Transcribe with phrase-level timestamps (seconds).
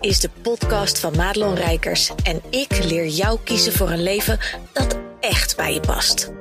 [0.00, 4.38] is de podcast van Madelon Rijkers en ik leer jou kiezen voor een leven
[4.72, 6.32] dat echt bij je past.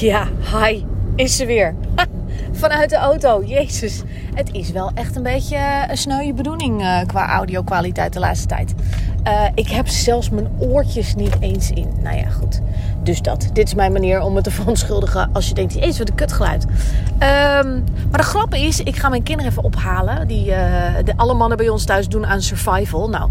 [0.00, 0.84] Ja, hi,
[1.16, 1.74] is ze weer.
[2.56, 4.02] Vanuit de auto, jezus.
[4.34, 8.74] Het is wel echt een beetje een sneuwe bedoeling uh, qua audio-kwaliteit de laatste tijd.
[9.26, 11.94] Uh, ik heb zelfs mijn oortjes niet eens in.
[12.02, 12.60] Nou ja, goed.
[13.02, 13.48] Dus dat.
[13.52, 16.64] Dit is mijn manier om me te verontschuldigen als je denkt, eens wat een kutgeluid.
[16.64, 20.28] Um, maar de grap is, ik ga mijn kinderen even ophalen.
[20.28, 20.56] Die, uh,
[21.04, 23.08] de, alle mannen bij ons thuis doen aan survival.
[23.08, 23.30] Nou,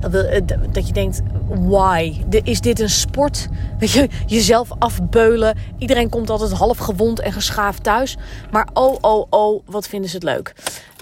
[0.00, 0.40] dat, wil,
[0.72, 2.24] dat je denkt, why?
[2.42, 3.48] Is dit een sport?
[3.78, 5.56] Weet je, jezelf afbeulen.
[5.78, 8.16] Iedereen komt altijd half gewond en geschaafd thuis.
[8.50, 10.54] Maar oh, oh, oh, wat vinden ze het leuk.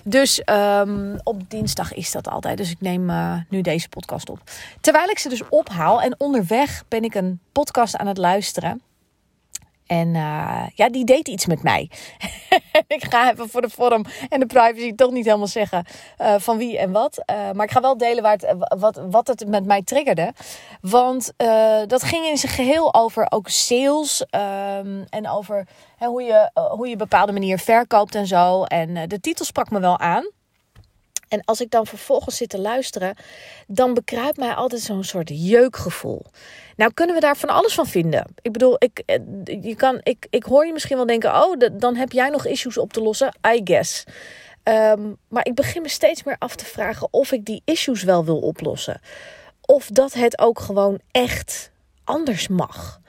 [0.05, 2.57] Dus um, op dinsdag is dat altijd.
[2.57, 4.41] Dus ik neem uh, nu deze podcast op.
[4.81, 8.83] Terwijl ik ze dus ophaal en onderweg ben ik een podcast aan het luisteren.
[9.87, 11.91] En uh, ja, die deed iets met mij.
[12.97, 15.85] ik ga even voor de vorm en de privacy toch niet helemaal zeggen
[16.21, 17.23] uh, van wie en wat.
[17.31, 20.33] Uh, maar ik ga wel delen waar het, wat, wat het met mij triggerde.
[20.81, 21.33] Want
[21.87, 24.27] dat ging in zijn geheel over ook sales.
[24.31, 28.63] Um, en over hè, hoe, je, hoe je bepaalde manier verkoopt en zo.
[28.65, 30.31] En de titel sprak me wel aan.
[31.29, 33.17] En als ik dan vervolgens zit te luisteren,
[33.67, 36.25] dan bekruipt mij altijd zo'n soort jeukgevoel.
[36.77, 38.27] Nou kunnen we daar van alles van vinden.
[38.43, 39.19] Ik bedoel, ik, eh,
[39.63, 42.79] je kan, ik, ik hoor je misschien wel denken: oh, dan heb jij nog issues
[42.79, 43.35] op te lossen.
[43.55, 44.05] I guess.
[44.69, 48.25] Um, maar ik begin me steeds meer af te vragen of ik die issues wel
[48.25, 49.01] wil oplossen.
[49.61, 51.71] Of dat het ook gewoon echt
[52.05, 53.01] anders mag.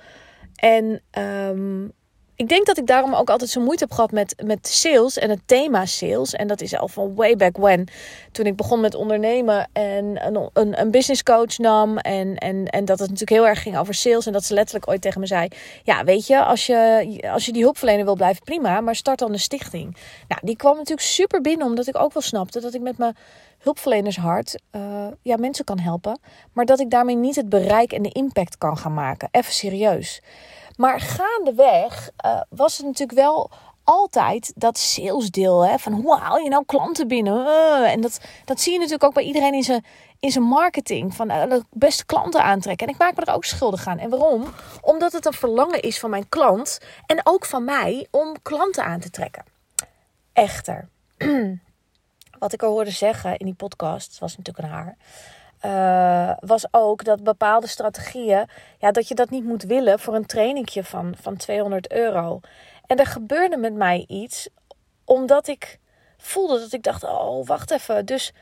[0.55, 1.93] En um,
[2.35, 5.29] ik denk dat ik daarom ook altijd zo moeite heb gehad met, met sales en
[5.29, 6.33] het thema sales.
[6.33, 7.87] En dat is al van way back when.
[8.31, 11.97] Toen ik begon met ondernemen en een, een, business coach nam.
[11.97, 14.25] En, en, en dat het natuurlijk heel erg ging over sales.
[14.25, 15.47] En dat ze letterlijk ooit tegen me zei:
[15.83, 18.81] Ja, weet je, als je, als je die hulpverlener wil blijven, prima.
[18.81, 19.97] Maar start dan een stichting.
[20.27, 23.15] Nou, die kwam natuurlijk super binnen, omdat ik ook wel snapte dat ik met mijn
[23.59, 26.19] hulpverlenershart uh, ja, mensen kan helpen.
[26.53, 29.27] Maar dat ik daarmee niet het bereik en de impact kan gaan maken.
[29.31, 30.21] Even serieus.
[30.77, 33.51] Maar gaandeweg uh, was het natuurlijk wel
[33.83, 35.65] altijd dat salesdeel.
[35.65, 37.45] Hè, van hoe haal je nou klanten binnen?
[37.45, 39.85] Uh, en dat, dat zie je natuurlijk ook bij iedereen in zijn,
[40.19, 41.15] in zijn marketing.
[41.15, 42.87] Van uh, beste klanten aantrekken.
[42.87, 43.99] En ik maak me er ook schuldig aan.
[43.99, 44.53] En waarom?
[44.81, 46.79] Omdat het een verlangen is van mijn klant.
[47.05, 49.43] En ook van mij om klanten aan te trekken.
[50.33, 50.89] Echter.
[52.39, 54.19] wat ik al hoorde zeggen in die podcast.
[54.19, 54.97] was natuurlijk een haar
[55.65, 58.45] uh, was ook dat bepaalde strategieën,
[58.79, 62.39] ja, dat je dat niet moet willen voor een trainingje van, van 200 euro.
[62.87, 64.49] En er gebeurde met mij iets,
[65.05, 65.79] omdat ik
[66.17, 68.05] voelde dat ik dacht, oh, wacht even.
[68.05, 68.33] Dus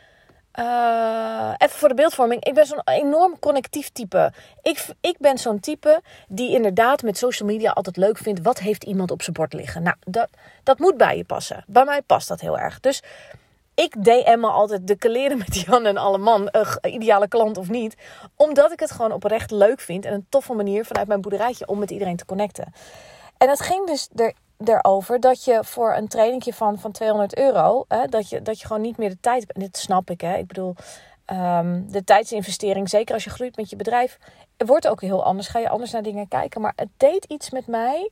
[0.59, 2.43] uh, even voor de beeldvorming.
[2.43, 4.33] Ik ben zo'n enorm connectief type.
[4.61, 8.41] Ik, ik ben zo'n type die inderdaad met social media altijd leuk vindt.
[8.41, 9.83] Wat heeft iemand op zijn bord liggen?
[9.83, 10.29] Nou, dat,
[10.63, 11.63] dat moet bij je passen.
[11.67, 12.79] Bij mij past dat heel erg.
[12.79, 13.01] Dus
[13.75, 17.69] ik DM me altijd de kaleren met Jan en alle man, uh, ideale klant of
[17.69, 17.95] niet.
[18.35, 21.79] Omdat ik het gewoon oprecht leuk vind en een toffe manier vanuit mijn boerderijtje om
[21.79, 22.73] met iedereen te connecten.
[23.37, 24.33] En het ging dus er,
[24.65, 28.67] erover dat je voor een trainingje van, van 200 euro, hè, dat, je, dat je
[28.67, 29.53] gewoon niet meer de tijd hebt.
[29.53, 30.37] En dit snap ik, hè.
[30.37, 30.75] Ik bedoel,
[31.31, 34.17] um, de tijdsinvestering, zeker als je groeit met je bedrijf,
[34.57, 35.47] wordt ook heel anders.
[35.47, 36.61] Ga je anders naar dingen kijken.
[36.61, 38.09] Maar het deed iets met mij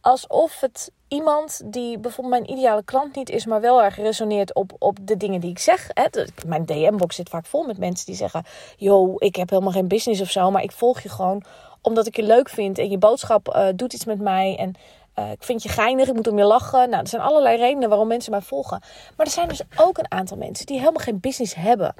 [0.00, 4.72] alsof het iemand die bijvoorbeeld mijn ideale klant niet is, maar wel erg resoneert op,
[4.78, 5.90] op de dingen die ik zeg.
[5.92, 6.06] Hè.
[6.46, 8.44] Mijn DM-box zit vaak vol met mensen die zeggen:
[8.76, 11.44] Yo, ik heb helemaal geen business of zo, maar ik volg je gewoon
[11.80, 14.56] omdat ik je leuk vind en je boodschap uh, doet iets met mij.
[14.58, 14.74] En
[15.18, 16.90] uh, ik vind je geinig, ik moet om je lachen.
[16.90, 18.82] Nou, er zijn allerlei redenen waarom mensen mij volgen.
[19.16, 21.94] Maar er zijn dus ook een aantal mensen die helemaal geen business hebben.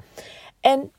[0.61, 0.91] En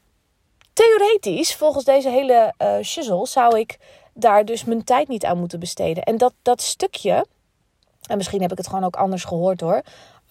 [0.73, 3.79] theoretisch, volgens deze hele uh, shizzle, zou ik
[4.15, 6.03] daar dus mijn tijd niet aan moeten besteden.
[6.03, 7.27] En dat, dat stukje,
[8.07, 9.83] en misschien heb ik het gewoon ook anders gehoord hoor.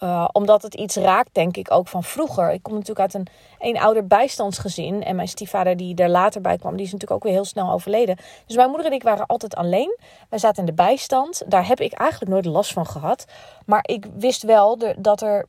[0.03, 2.51] Uh, omdat het iets raakt, denk ik, ook van vroeger.
[2.51, 3.27] Ik kom natuurlijk uit een
[3.59, 5.03] eenouder bijstandsgezin.
[5.03, 7.71] En mijn stiefvader, die er later bij kwam, die is natuurlijk ook weer heel snel
[7.71, 8.17] overleden.
[8.45, 9.97] Dus mijn moeder en ik waren altijd alleen.
[10.29, 11.43] Wij zaten in de bijstand.
[11.47, 13.25] Daar heb ik eigenlijk nooit last van gehad.
[13.65, 15.45] Maar ik wist wel dat er.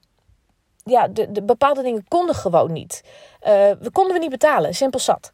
[0.84, 3.02] Ja, de, de bepaalde dingen konden gewoon niet.
[3.05, 3.50] Uh,
[3.81, 5.31] we konden we niet betalen, simpel zat.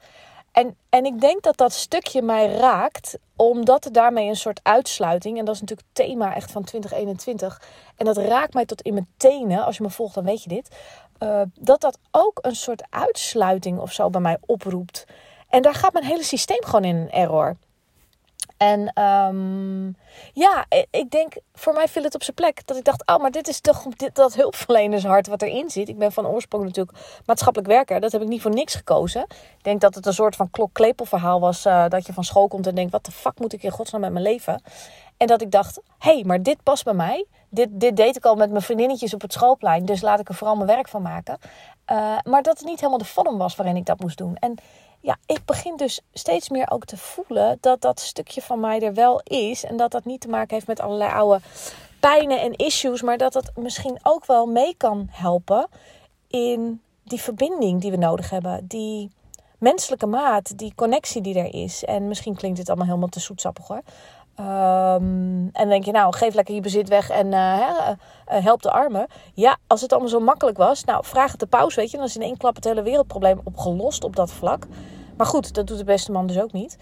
[0.53, 5.39] En, en ik denk dat dat stukje mij raakt, omdat er daarmee een soort uitsluiting,
[5.39, 7.63] en dat is natuurlijk het thema echt van 2021,
[7.97, 10.49] en dat raakt mij tot in mijn tenen, als je me volgt dan weet je
[10.49, 10.77] dit,
[11.23, 15.05] uh, dat dat ook een soort uitsluiting of zo bij mij oproept.
[15.49, 17.57] En daar gaat mijn hele systeem gewoon in een error.
[18.63, 19.87] En ehm,
[20.33, 22.67] ja, ik denk, voor mij viel het op zijn plek.
[22.67, 25.89] Dat ik dacht, oh, maar dit is toch dit, dat hulpverlenershart wat erin zit.
[25.89, 28.01] Ik ben van oorsprong natuurlijk maatschappelijk werker.
[28.01, 29.23] Dat heb ik niet voor niks gekozen.
[29.59, 31.67] Ik denk dat het een soort van klok verhaal was.
[31.67, 34.01] Uh, dat je van school komt en denkt, wat de fuck moet ik in godsnaam
[34.01, 34.63] met mijn leven?
[35.17, 37.27] En dat ik dacht, hé, hey, maar dit past bij mij.
[37.55, 39.85] Dit, dit deed ik al met mijn vriendinnetjes op het schoolplein.
[39.85, 41.39] Dus laat ik er vooral mijn werk van maken.
[41.93, 44.37] Uh, maar dat het niet helemaal de vorm was waarin ik dat moest doen.
[44.37, 44.55] En
[45.01, 48.95] ja, ik begin dus steeds meer ook te voelen dat dat stukje van mij er
[48.95, 49.65] wel is.
[49.65, 51.41] En dat dat niet te maken heeft met allerlei oude
[52.01, 53.03] pijnen en issues.
[53.03, 55.67] Maar dat dat misschien ook wel mee kan helpen
[56.29, 58.67] in die verbinding die we nodig hebben.
[58.67, 59.11] Die
[59.59, 61.85] menselijke maat, die connectie die er is.
[61.85, 63.83] En misschien klinkt dit allemaal helemaal te zoetsappig hoor.
[64.41, 67.95] Um, en denk je, nou, geef lekker je bezit weg en uh, uh,
[68.27, 69.07] help de armen.
[69.35, 71.97] Ja, als het allemaal zo makkelijk was, nou, vraag het de paus, weet je.
[71.97, 74.67] Dan is in één klap het hele wereldprobleem opgelost op dat vlak.
[75.17, 76.79] Maar goed, dat doet de beste man dus ook niet.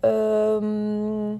[0.00, 1.38] Um,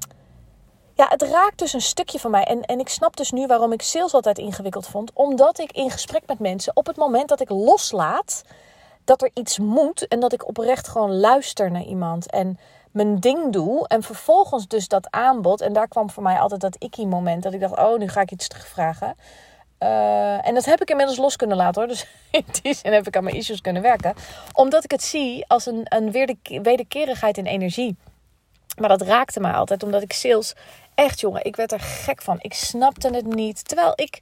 [0.94, 2.44] ja, het raakt dus een stukje van mij.
[2.44, 5.10] En, en ik snap dus nu waarom ik sales altijd ingewikkeld vond.
[5.14, 8.42] Omdat ik in gesprek met mensen, op het moment dat ik loslaat
[9.04, 12.58] dat er iets moet en dat ik oprecht gewoon luister naar iemand en
[12.96, 16.76] mijn ding doe en vervolgens dus dat aanbod en daar kwam voor mij altijd dat
[16.78, 19.14] ikkie moment dat ik dacht oh nu ga ik iets terugvragen
[19.82, 21.90] uh, en dat heb ik inmiddels los kunnen laten hoor.
[21.94, 24.14] Dus in die zin heb ik aan mijn issues kunnen werken.
[24.52, 26.10] Omdat ik het zie als een, een
[26.62, 27.96] wederkerigheid in energie.
[28.80, 29.82] Maar dat raakte me altijd.
[29.82, 30.54] Omdat ik sales...
[30.94, 32.36] Echt jongen, ik werd er gek van.
[32.40, 33.68] Ik snapte het niet.
[33.68, 34.20] Terwijl ik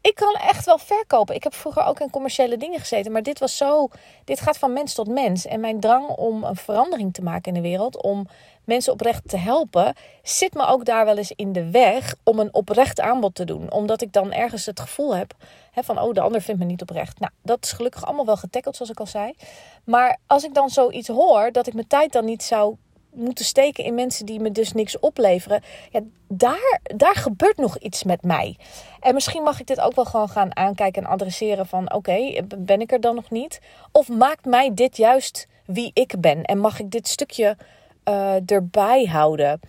[0.00, 1.34] ik kan echt wel verkopen.
[1.34, 3.12] Ik heb vroeger ook in commerciële dingen gezeten.
[3.12, 3.88] Maar dit was zo.
[4.24, 5.46] Dit gaat van mens tot mens.
[5.46, 8.02] En mijn drang om een verandering te maken in de wereld.
[8.02, 8.26] Om
[8.64, 9.94] mensen oprecht te helpen.
[10.22, 12.14] Zit me ook daar wel eens in de weg.
[12.22, 13.72] Om een oprecht aanbod te doen.
[13.72, 15.34] Omdat ik dan ergens het gevoel heb.
[15.70, 17.20] Hè, van oh, de ander vindt me niet oprecht.
[17.20, 19.34] Nou, dat is gelukkig allemaal wel getackeld, zoals ik al zei.
[19.84, 21.52] Maar als ik dan zoiets hoor.
[21.52, 22.76] Dat ik mijn tijd dan niet zou
[23.14, 25.62] moeten steken in mensen die me dus niks opleveren.
[25.90, 28.56] Ja, daar, daar gebeurt nog iets met mij.
[29.00, 32.80] En misschien mag ik dit ook wel gewoon gaan aankijken en adresseren van oké, ben
[32.80, 33.60] ik er dan nog niet?
[33.92, 36.44] Of maakt mij dit juist wie ik ben?
[36.44, 37.56] En mag ik dit stukje
[38.08, 39.60] uh, erbij houden?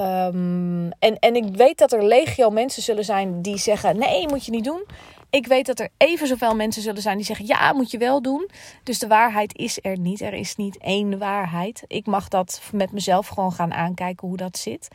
[0.00, 4.44] Um, en, en ik weet dat er legio mensen zullen zijn die zeggen: nee, moet
[4.44, 4.84] je niet doen.
[5.32, 8.22] Ik weet dat er even zoveel mensen zullen zijn die zeggen: ja, moet je wel
[8.22, 8.50] doen.
[8.82, 10.20] Dus de waarheid is er niet.
[10.20, 11.82] Er is niet één waarheid.
[11.86, 14.88] Ik mag dat met mezelf gewoon gaan aankijken hoe dat zit.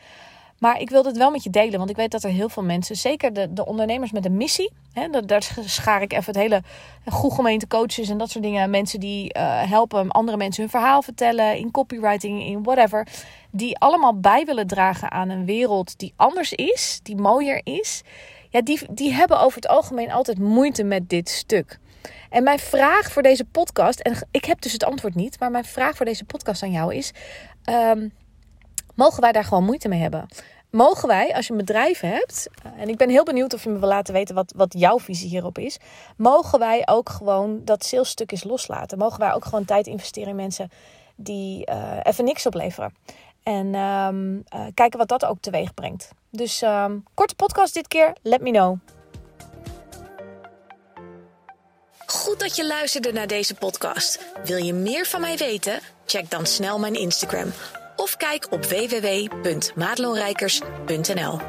[0.58, 2.62] Maar ik wil het wel met je delen, want ik weet dat er heel veel
[2.62, 6.62] mensen, zeker de, de ondernemers met een missie, hè, daar schaar ik even het hele
[7.06, 11.02] goed gemeente coaches en dat soort dingen, mensen die uh, helpen andere mensen hun verhaal
[11.02, 13.06] vertellen, in copywriting, in whatever,
[13.50, 18.02] die allemaal bij willen dragen aan een wereld die anders is, die mooier is
[18.50, 21.78] ja, die, die hebben over het algemeen altijd moeite met dit stuk.
[22.30, 25.64] En mijn vraag voor deze podcast, en ik heb dus het antwoord niet, maar mijn
[25.64, 27.12] vraag voor deze podcast aan jou is:
[27.70, 28.12] um,
[28.94, 30.26] mogen wij daar gewoon moeite mee hebben?
[30.70, 33.70] Mogen wij, als je een bedrijf hebt, eh, en ik ben heel benieuwd of je
[33.70, 35.78] me wil laten weten wat, wat jouw visie hierop is,
[36.16, 38.98] mogen wij ook gewoon dat salesstuk is loslaten?
[38.98, 40.70] Mogen wij ook gewoon tijd investeren in mensen
[41.16, 42.94] die uh, even niks opleveren?
[43.48, 46.10] En um, uh, kijken wat dat ook teweeg brengt.
[46.30, 48.12] Dus um, korte podcast dit keer.
[48.22, 48.78] Let me know.
[52.06, 54.24] Goed dat je luisterde naar deze podcast.
[54.44, 55.80] Wil je meer van mij weten?
[56.06, 57.52] Check dan snel mijn Instagram
[57.96, 61.40] of kijk op www.madelonrijkers.nl.